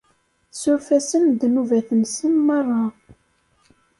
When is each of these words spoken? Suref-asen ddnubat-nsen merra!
Suref-asen 0.59 1.23
ddnubat-nsen 1.27 2.33
merra! 2.47 2.83